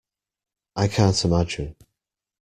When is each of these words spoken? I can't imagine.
I 0.75 0.87
can't 0.87 1.23
imagine. 1.23 1.75